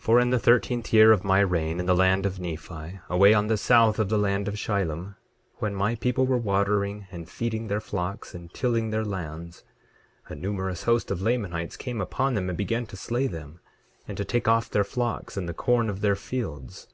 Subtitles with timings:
[0.00, 3.46] For, in the thirteenth year of my reign in the land of Nephi, away on
[3.46, 5.14] the south of the land of Shilom,
[5.58, 9.62] when my people were watering and feeding their flocks, and tilling their lands,
[10.26, 13.60] a numerous host of Lamanites came upon them and began to slay them,
[14.08, 16.88] and to take off their flocks, and the corn of their fields.